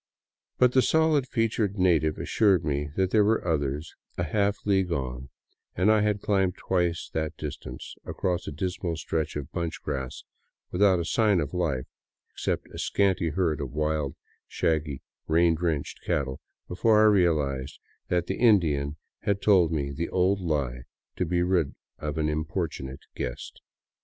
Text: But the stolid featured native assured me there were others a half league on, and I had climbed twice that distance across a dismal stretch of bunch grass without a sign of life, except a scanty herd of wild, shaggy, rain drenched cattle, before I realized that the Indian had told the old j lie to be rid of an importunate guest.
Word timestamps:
But 0.57 0.71
the 0.71 0.81
stolid 0.81 1.27
featured 1.27 1.77
native 1.77 2.17
assured 2.17 2.65
me 2.65 2.89
there 2.95 3.23
were 3.23 3.47
others 3.47 3.93
a 4.17 4.23
half 4.23 4.57
league 4.65 4.91
on, 4.91 5.29
and 5.75 5.91
I 5.91 6.01
had 6.01 6.23
climbed 6.23 6.57
twice 6.57 7.07
that 7.13 7.37
distance 7.37 7.93
across 8.03 8.47
a 8.47 8.51
dismal 8.51 8.97
stretch 8.97 9.35
of 9.35 9.51
bunch 9.51 9.79
grass 9.83 10.23
without 10.71 10.97
a 10.99 11.05
sign 11.05 11.39
of 11.39 11.53
life, 11.53 11.85
except 12.31 12.67
a 12.73 12.79
scanty 12.79 13.29
herd 13.29 13.61
of 13.61 13.73
wild, 13.73 14.15
shaggy, 14.47 15.03
rain 15.27 15.53
drenched 15.53 16.01
cattle, 16.03 16.39
before 16.67 16.99
I 16.99 17.05
realized 17.05 17.77
that 18.07 18.25
the 18.25 18.39
Indian 18.39 18.95
had 19.19 19.39
told 19.39 19.71
the 19.71 20.09
old 20.09 20.39
j 20.39 20.43
lie 20.45 20.81
to 21.17 21.27
be 21.27 21.43
rid 21.43 21.75
of 21.99 22.17
an 22.17 22.27
importunate 22.27 23.01
guest. 23.15 23.61